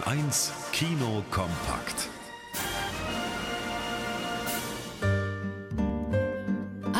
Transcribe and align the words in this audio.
Bayern 0.00 0.28
1 0.28 0.52
Kino 0.72 1.22
kompakt. 1.30 2.09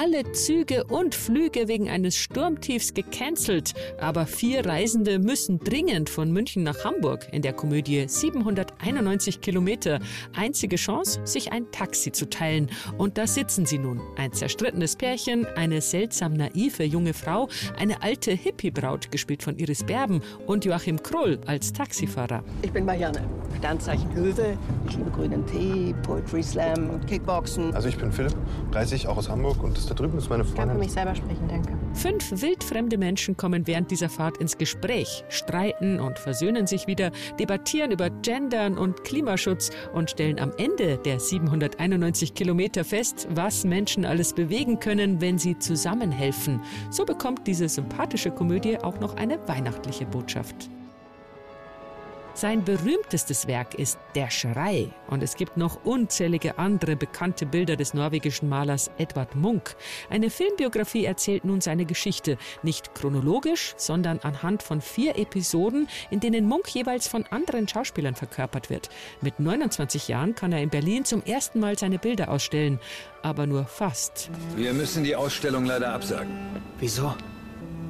Alle 0.00 0.32
Züge 0.32 0.84
und 0.84 1.14
Flüge 1.14 1.68
wegen 1.68 1.90
eines 1.90 2.16
Sturmtiefs 2.16 2.94
gecancelt. 2.94 3.74
Aber 4.00 4.24
vier 4.24 4.64
Reisende 4.64 5.18
müssen 5.18 5.58
dringend 5.58 6.08
von 6.08 6.32
München 6.32 6.62
nach 6.62 6.86
Hamburg 6.86 7.28
in 7.32 7.42
der 7.42 7.52
Komödie 7.52 8.08
791 8.08 9.42
Kilometer. 9.42 9.98
Einzige 10.34 10.76
Chance, 10.76 11.20
sich 11.24 11.52
ein 11.52 11.70
Taxi 11.70 12.12
zu 12.12 12.30
teilen. 12.30 12.70
Und 12.96 13.18
da 13.18 13.26
sitzen 13.26 13.66
sie 13.66 13.76
nun. 13.76 14.00
Ein 14.16 14.32
zerstrittenes 14.32 14.96
Pärchen, 14.96 15.44
eine 15.44 15.82
seltsam 15.82 16.32
naive 16.32 16.84
junge 16.84 17.12
Frau, 17.12 17.50
eine 17.78 18.02
alte 18.02 18.30
Hippie-Braut, 18.30 19.12
gespielt 19.12 19.42
von 19.42 19.58
Iris 19.58 19.84
Berben 19.84 20.22
und 20.46 20.64
Joachim 20.64 21.02
Krull 21.02 21.38
als 21.44 21.74
Taxifahrer. 21.74 22.42
Ich 22.62 22.72
bin 22.72 22.86
Marianne. 22.86 23.22
Sternzeichen 23.58 24.14
Löwe. 24.14 24.56
Ich 24.88 24.96
liebe 24.96 25.10
grünen 25.10 25.44
Tee, 25.46 25.94
Poetry 26.02 26.42
Slam, 26.42 27.04
Kickboxen. 27.06 27.74
Also 27.74 27.88
ich 27.88 27.98
bin 27.98 28.10
Philipp, 28.10 28.34
30, 28.72 29.06
auch 29.06 29.18
aus 29.18 29.28
Hamburg 29.28 29.62
und 29.62 29.76
das 29.76 29.89
da 29.90 29.94
drüben 29.94 30.18
ist 30.18 30.30
meine 30.30 30.44
Ich 30.44 30.54
kann 30.54 30.56
für 30.56 30.74
Freundin. 30.74 30.78
mich 30.78 30.92
selber 30.92 31.14
sprechen, 31.14 31.48
danke. 31.48 31.72
Fünf 31.94 32.42
wildfremde 32.42 32.96
Menschen 32.98 33.36
kommen 33.36 33.66
während 33.66 33.90
dieser 33.90 34.08
Fahrt 34.08 34.38
ins 34.38 34.56
Gespräch, 34.56 35.24
streiten 35.28 35.98
und 36.00 36.18
versöhnen 36.18 36.66
sich 36.66 36.86
wieder, 36.86 37.10
debattieren 37.38 37.90
über 37.90 38.10
Gendern 38.10 38.78
und 38.78 39.02
Klimaschutz 39.04 39.70
und 39.92 40.10
stellen 40.10 40.38
am 40.38 40.52
Ende 40.56 40.98
der 40.98 41.18
791 41.18 42.34
Kilometer 42.34 42.84
fest, 42.84 43.26
was 43.30 43.64
Menschen 43.64 44.04
alles 44.04 44.32
bewegen 44.32 44.78
können, 44.78 45.20
wenn 45.20 45.38
sie 45.38 45.58
zusammenhelfen. 45.58 46.60
So 46.90 47.04
bekommt 47.04 47.46
diese 47.46 47.68
sympathische 47.68 48.30
Komödie 48.30 48.78
auch 48.78 49.00
noch 49.00 49.16
eine 49.16 49.38
weihnachtliche 49.48 50.06
Botschaft. 50.06 50.70
Sein 52.34 52.64
berühmtestes 52.64 53.46
Werk 53.48 53.74
ist 53.74 53.98
Der 54.14 54.30
Schrei 54.30 54.90
und 55.08 55.22
es 55.22 55.34
gibt 55.34 55.56
noch 55.56 55.84
unzählige 55.84 56.58
andere 56.58 56.96
bekannte 56.96 57.44
Bilder 57.44 57.76
des 57.76 57.92
norwegischen 57.92 58.48
Malers 58.48 58.90
Edvard 58.98 59.34
Munch. 59.34 59.74
Eine 60.08 60.30
Filmbiografie 60.30 61.04
erzählt 61.04 61.44
nun 61.44 61.60
seine 61.60 61.84
Geschichte, 61.84 62.38
nicht 62.62 62.94
chronologisch, 62.94 63.74
sondern 63.76 64.20
anhand 64.20 64.62
von 64.62 64.80
vier 64.80 65.18
Episoden, 65.18 65.88
in 66.10 66.20
denen 66.20 66.46
Munch 66.46 66.68
jeweils 66.68 67.08
von 67.08 67.26
anderen 67.26 67.66
Schauspielern 67.66 68.14
verkörpert 68.14 68.70
wird. 68.70 68.88
Mit 69.20 69.40
29 69.40 70.08
Jahren 70.08 70.34
kann 70.34 70.52
er 70.52 70.62
in 70.62 70.70
Berlin 70.70 71.04
zum 71.04 71.22
ersten 71.24 71.60
Mal 71.60 71.78
seine 71.78 71.98
Bilder 71.98 72.30
ausstellen, 72.30 72.78
aber 73.22 73.46
nur 73.46 73.64
fast. 73.64 74.30
Wir 74.56 74.72
müssen 74.72 75.04
die 75.04 75.16
Ausstellung 75.16 75.64
leider 75.64 75.92
absagen. 75.92 76.30
Wieso? 76.78 77.12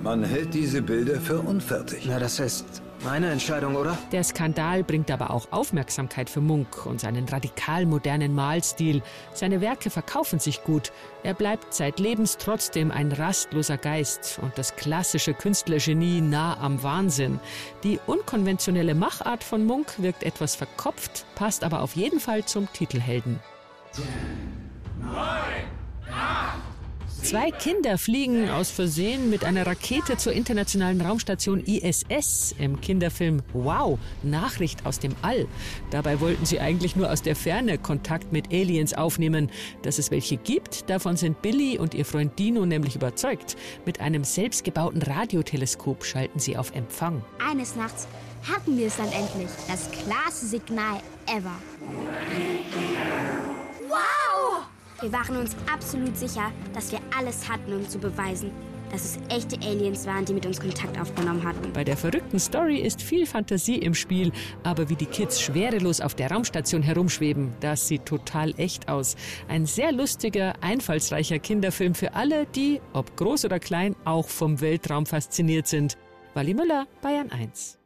Man 0.02 0.24
hält 0.24 0.54
diese 0.54 0.80
Bilder 0.80 1.20
für 1.20 1.40
unfertig. 1.40 2.06
Na, 2.08 2.18
das 2.18 2.40
ist 2.40 2.80
meine 3.04 3.30
Entscheidung, 3.30 3.76
oder? 3.76 3.98
Der 4.12 4.24
Skandal 4.24 4.82
bringt 4.82 5.10
aber 5.10 5.30
auch 5.30 5.52
Aufmerksamkeit 5.52 6.30
für 6.30 6.40
Munch 6.40 6.86
und 6.86 7.00
seinen 7.00 7.28
radikal 7.28 7.84
modernen 7.84 8.34
Malstil. 8.34 9.02
Seine 9.34 9.60
Werke 9.60 9.90
verkaufen 9.90 10.38
sich 10.38 10.64
gut. 10.64 10.90
Er 11.22 11.34
bleibt 11.34 11.74
zeitlebens 11.74 12.38
trotzdem 12.38 12.90
ein 12.90 13.12
rastloser 13.12 13.76
Geist 13.76 14.38
und 14.40 14.56
das 14.56 14.74
klassische 14.76 15.34
Künstlergenie 15.34 16.22
nah 16.22 16.58
am 16.58 16.82
Wahnsinn. 16.82 17.38
Die 17.84 17.98
unkonventionelle 18.06 18.94
Machart 18.94 19.44
von 19.44 19.66
Munch 19.66 19.98
wirkt 19.98 20.22
etwas 20.22 20.54
verkopft, 20.54 21.26
passt 21.34 21.62
aber 21.62 21.82
auf 21.82 21.94
jeden 21.94 22.20
Fall 22.20 22.46
zum 22.46 22.72
Titelhelden. 22.72 23.38
Zwei 27.30 27.52
Kinder 27.52 27.96
fliegen 27.96 28.50
aus 28.50 28.72
Versehen 28.72 29.30
mit 29.30 29.44
einer 29.44 29.64
Rakete 29.64 30.16
zur 30.16 30.32
internationalen 30.32 31.00
Raumstation 31.00 31.62
ISS 31.64 32.56
im 32.58 32.80
Kinderfilm 32.80 33.40
Wow, 33.52 34.00
Nachricht 34.24 34.84
aus 34.84 34.98
dem 34.98 35.14
All. 35.22 35.46
Dabei 35.92 36.18
wollten 36.18 36.44
sie 36.44 36.58
eigentlich 36.58 36.96
nur 36.96 37.08
aus 37.08 37.22
der 37.22 37.36
Ferne 37.36 37.78
Kontakt 37.78 38.32
mit 38.32 38.48
Aliens 38.48 38.94
aufnehmen. 38.94 39.48
Dass 39.82 40.00
es 40.00 40.10
welche 40.10 40.38
gibt, 40.38 40.90
davon 40.90 41.16
sind 41.16 41.40
Billy 41.40 41.78
und 41.78 41.94
ihr 41.94 42.04
Freund 42.04 42.36
Dino 42.36 42.66
nämlich 42.66 42.96
überzeugt. 42.96 43.56
Mit 43.86 44.00
einem 44.00 44.24
selbstgebauten 44.24 45.00
Radioteleskop 45.00 46.04
schalten 46.04 46.40
sie 46.40 46.56
auf 46.56 46.74
Empfang. 46.74 47.22
Eines 47.48 47.76
Nachts 47.76 48.08
hatten 48.42 48.76
wir 48.76 48.88
es 48.88 48.96
dann 48.96 49.12
endlich. 49.12 49.50
Das 49.68 49.88
klarste 49.92 50.46
Signal 50.46 50.98
ever. 51.28 51.54
Wow! 53.88 54.64
Wir 55.00 55.12
waren 55.12 55.38
uns 55.38 55.56
absolut 55.72 56.14
sicher, 56.14 56.52
dass 56.74 56.92
wir 56.92 56.98
alles 57.16 57.48
hatten, 57.48 57.72
um 57.72 57.88
zu 57.88 57.98
beweisen, 57.98 58.50
dass 58.92 59.04
es 59.04 59.18
echte 59.30 59.58
Aliens 59.66 60.06
waren, 60.06 60.26
die 60.26 60.34
mit 60.34 60.44
uns 60.44 60.60
Kontakt 60.60 61.00
aufgenommen 61.00 61.42
hatten. 61.42 61.72
Bei 61.72 61.84
der 61.84 61.96
verrückten 61.96 62.38
Story 62.38 62.76
ist 62.76 63.00
viel 63.00 63.24
Fantasie 63.24 63.76
im 63.76 63.94
Spiel, 63.94 64.30
aber 64.62 64.90
wie 64.90 64.96
die 64.96 65.06
Kids 65.06 65.40
schwerelos 65.40 66.02
auf 66.02 66.14
der 66.14 66.30
Raumstation 66.30 66.82
herumschweben, 66.82 67.54
das 67.60 67.88
sieht 67.88 68.04
total 68.04 68.52
echt 68.58 68.90
aus. 68.90 69.16
Ein 69.48 69.64
sehr 69.64 69.90
lustiger, 69.90 70.52
einfallsreicher 70.62 71.38
Kinderfilm 71.38 71.94
für 71.94 72.12
alle, 72.12 72.44
die, 72.44 72.82
ob 72.92 73.16
groß 73.16 73.46
oder 73.46 73.58
klein, 73.58 73.96
auch 74.04 74.28
vom 74.28 74.60
Weltraum 74.60 75.06
fasziniert 75.06 75.66
sind. 75.66 75.96
Wally 76.34 76.52
Müller, 76.52 76.86
Bayern 77.00 77.30
1. 77.30 77.78